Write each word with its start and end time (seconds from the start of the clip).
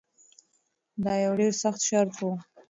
دا 1.03 1.13
یو 1.23 1.33
ډیر 1.39 1.53
سخت 1.63 1.81
شرط 1.87 2.15
و. 2.21 2.25